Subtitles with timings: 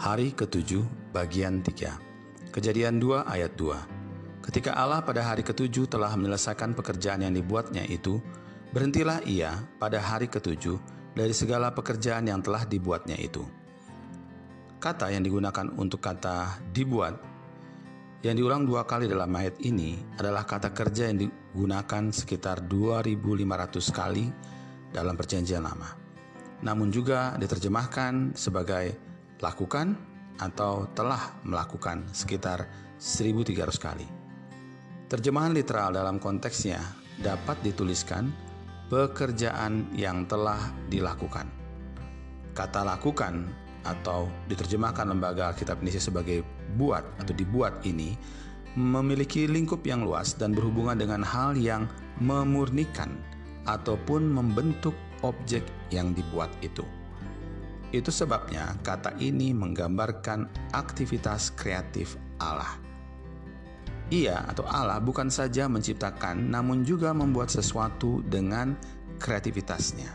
[0.00, 6.72] Hari ketujuh bagian 3 Kejadian 2 ayat 2 Ketika Allah pada hari ketujuh telah menyelesaikan
[6.72, 8.16] pekerjaan yang dibuatnya itu,
[8.72, 10.80] berhentilah ia pada hari ketujuh
[11.12, 13.44] dari segala pekerjaan yang telah dibuatnya itu.
[14.80, 17.20] Kata yang digunakan untuk kata dibuat
[18.24, 23.36] yang diulang dua kali dalam ayat ini adalah kata kerja yang digunakan sekitar 2500
[23.92, 24.32] kali
[24.96, 25.92] dalam perjanjian lama.
[26.64, 29.09] Namun juga diterjemahkan sebagai
[29.40, 29.96] lakukan
[30.40, 32.64] atau telah melakukan sekitar
[32.96, 34.08] 1300 kali.
[35.10, 36.80] Terjemahan literal dalam konteksnya
[37.20, 38.30] dapat dituliskan
[38.88, 40.58] pekerjaan yang telah
[40.88, 41.48] dilakukan.
[42.56, 43.48] Kata lakukan
[43.84, 46.44] atau diterjemahkan lembaga Alkitab Indonesia sebagai
[46.76, 48.16] buat atau dibuat ini
[48.78, 51.90] memiliki lingkup yang luas dan berhubungan dengan hal yang
[52.22, 53.18] memurnikan
[53.66, 54.94] ataupun membentuk
[55.26, 56.84] objek yang dibuat itu.
[57.90, 62.78] Itu sebabnya kata ini menggambarkan aktivitas kreatif Allah.
[64.10, 68.74] Ia atau Allah bukan saja menciptakan, namun juga membuat sesuatu dengan
[69.22, 70.10] kreativitasnya.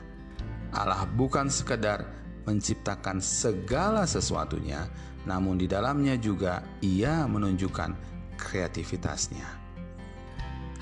[0.76, 2.04] Allah bukan sekedar
[2.44, 4.88] menciptakan segala sesuatunya,
[5.24, 7.96] namun di dalamnya juga Ia menunjukkan
[8.36, 9.48] kreativitasnya.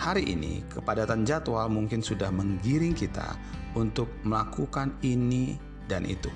[0.01, 3.37] Hari ini, kepadatan jadwal mungkin sudah menggiring kita
[3.77, 6.33] untuk melakukan ini dan itu.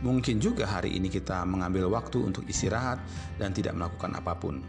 [0.00, 3.00] Mungkin juga hari ini kita mengambil waktu untuk istirahat
[3.36, 4.64] dan tidak melakukan apa pun.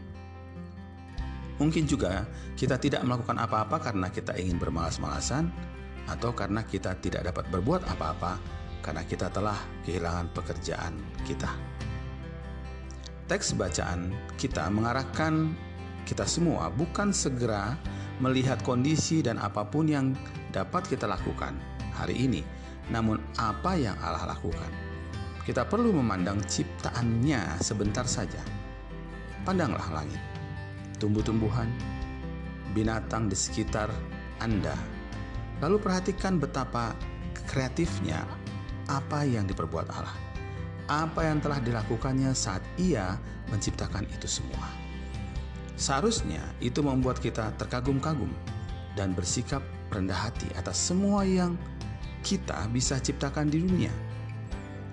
[1.56, 5.48] Mungkin juga kita tidak melakukan apa-apa karena kita ingin bermalas-malasan,
[6.10, 8.36] atau karena kita tidak dapat berbuat apa-apa
[8.82, 11.52] karena kita telah kehilangan pekerjaan kita.
[13.30, 15.54] Teks bacaan kita mengarahkan
[16.04, 17.78] kita semua bukan segera
[18.20, 20.18] melihat kondisi dan apa pun yang
[20.52, 21.56] dapat kita lakukan
[21.96, 22.42] hari ini,
[22.92, 24.91] namun apa yang Allah lakukan.
[25.42, 28.38] Kita perlu memandang ciptaannya sebentar saja.
[29.42, 30.22] Pandanglah langit,
[31.02, 31.66] tumbuh-tumbuhan,
[32.78, 33.90] binatang di sekitar
[34.38, 34.78] Anda.
[35.66, 36.94] Lalu perhatikan betapa
[37.50, 38.22] kreatifnya
[38.86, 40.14] apa yang diperbuat Allah,
[40.86, 43.18] apa yang telah dilakukannya saat Ia
[43.50, 44.70] menciptakan itu semua.
[45.74, 48.30] Seharusnya itu membuat kita terkagum-kagum
[48.94, 51.58] dan bersikap rendah hati atas semua yang
[52.22, 53.90] kita bisa ciptakan di dunia.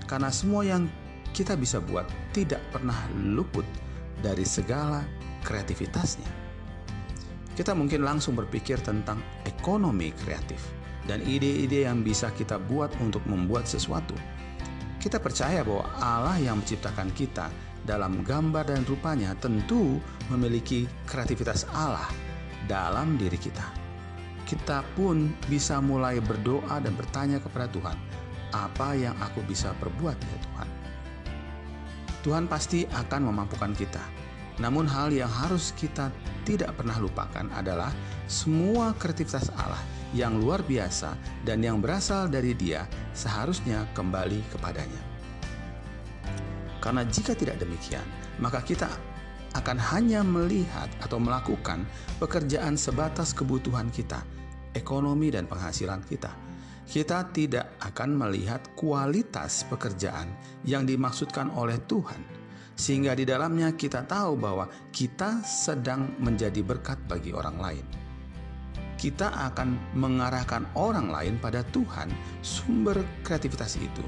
[0.08, 0.88] Karena semua yang
[1.36, 3.64] kita bisa buat tidak pernah luput
[4.24, 5.04] dari segala
[5.44, 6.48] kreativitasnya.
[7.54, 10.62] Kita mungkin langsung berpikir tentang ekonomi kreatif
[11.04, 14.14] dan ide-ide yang bisa kita buat untuk membuat sesuatu.
[14.98, 17.50] Kita percaya bahwa Allah yang menciptakan kita
[17.86, 19.98] dalam gambar dan rupanya tentu
[20.30, 22.06] memiliki kreativitas Allah
[22.66, 23.64] dalam diri kita.
[24.44, 27.96] Kita pun bisa mulai berdoa dan bertanya kepada Tuhan,
[28.52, 30.68] apa yang aku bisa perbuat ya Tuhan?
[32.24, 34.02] Tuhan pasti akan memampukan kita.
[34.58, 36.10] Namun hal yang harus kita
[36.42, 37.94] tidak pernah lupakan adalah
[38.26, 41.14] semua kreativitas Allah yang luar biasa
[41.46, 45.02] dan yang berasal dari Dia seharusnya kembali kepadanya.
[46.82, 48.02] Karena jika tidak demikian,
[48.42, 48.90] maka kita
[49.56, 51.86] akan hanya melihat atau melakukan
[52.20, 54.22] pekerjaan sebatas kebutuhan kita,
[54.74, 56.30] ekonomi dan penghasilan kita.
[56.88, 60.32] Kita tidak akan melihat kualitas pekerjaan
[60.64, 62.24] yang dimaksudkan oleh Tuhan,
[62.72, 67.86] sehingga di dalamnya kita tahu bahwa kita sedang menjadi berkat bagi orang lain
[68.98, 72.10] kita akan mengarahkan orang lain pada Tuhan,
[72.42, 74.02] sumber kreativitas itu,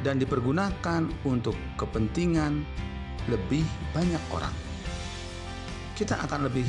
[0.00, 2.64] dan dipergunakan untuk kepentingan
[3.28, 4.52] lebih banyak orang.
[5.92, 6.64] Kita akan lebih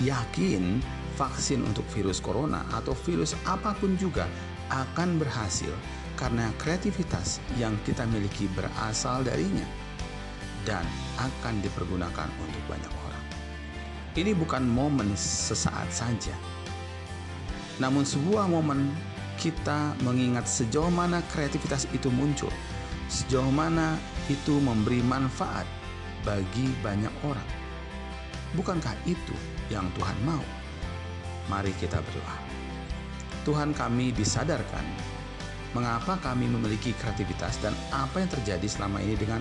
[0.00, 0.80] yakin
[1.20, 4.24] vaksin untuk virus corona atau virus apa pun juga
[4.68, 5.72] akan berhasil
[6.18, 9.64] karena kreativitas yang kita miliki berasal darinya
[10.66, 10.82] dan
[11.16, 13.24] akan dipergunakan untuk banyak orang.
[14.18, 16.34] Ini bukan momen sesaat saja,
[17.78, 18.90] namun sebuah momen
[19.38, 22.50] kita mengingat sejauh mana kreativitas itu muncul,
[23.06, 23.94] sejauh mana
[24.26, 25.64] itu memberi manfaat
[26.26, 27.48] bagi banyak orang.
[28.58, 29.36] Bukankah itu
[29.70, 30.42] yang Tuhan mau?
[31.46, 32.47] Mari kita berdoa.
[33.48, 34.84] Tuhan kami disadarkan
[35.72, 39.40] mengapa kami memiliki kreativitas dan apa yang terjadi selama ini dengan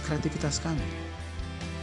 [0.00, 0.80] kreativitas kami.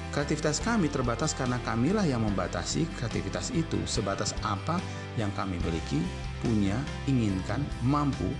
[0.10, 4.81] Kreativitas kami terbatas karena kamilah yang membatasi kreativitas itu sebatas apa
[5.22, 6.02] yang kami miliki,
[6.42, 8.34] punya, inginkan, mampu,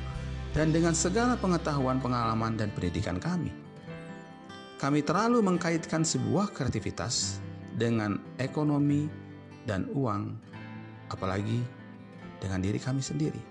[0.58, 3.54] dan dengan segala pengetahuan, pengalaman, dan pendidikan kami.
[4.82, 7.38] Kami terlalu mengkaitkan sebuah kreativitas
[7.78, 9.06] dengan ekonomi
[9.70, 10.34] dan uang,
[11.14, 11.81] apalagi
[12.42, 13.42] dengan diri kami sendiri.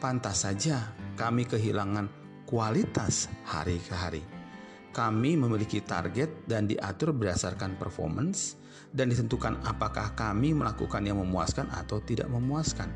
[0.00, 2.08] Pantas saja kami kehilangan
[2.48, 4.24] kualitas hari ke hari
[4.94, 8.54] kami memiliki target dan diatur berdasarkan performance
[8.94, 12.86] dan ditentukan apakah kami melakukan yang memuaskan atau tidak memuaskan.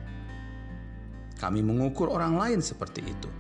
[1.42, 3.30] Kami mengukur orang lain seperti itu,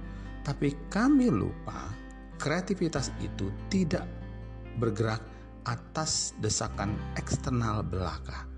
[0.42, 1.94] tapi kami lupa
[2.42, 4.06] kreativitas itu tidak
[4.82, 5.22] bergerak
[5.62, 8.57] atas desakan eksternal belaka.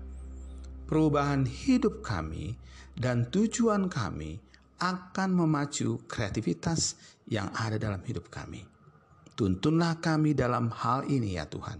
[0.91, 2.59] Perubahan hidup kami
[2.99, 4.43] dan tujuan kami
[4.75, 6.99] akan memacu kreativitas
[7.31, 8.67] yang ada dalam hidup kami.
[9.39, 11.79] Tuntunlah kami dalam hal ini ya Tuhan.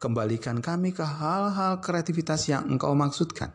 [0.00, 3.52] Kembalikan kami ke hal-hal kreativitas yang Engkau maksudkan.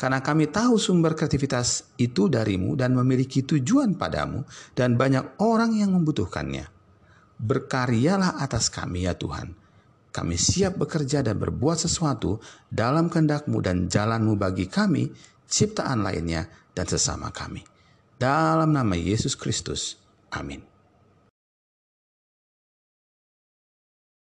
[0.00, 5.92] Karena kami tahu sumber kreativitas itu darimu dan memiliki tujuan padamu dan banyak orang yang
[5.92, 6.64] membutuhkannya.
[7.36, 9.65] Berkaryalah atas kami ya Tuhan.
[10.16, 12.40] Kami siap bekerja dan berbuat sesuatu
[12.72, 15.12] dalam kehendakmu dan jalanmu bagi kami,
[15.44, 17.60] ciptaan lainnya, dan sesama kami.
[18.16, 20.00] Dalam nama Yesus Kristus.
[20.32, 20.75] Amin.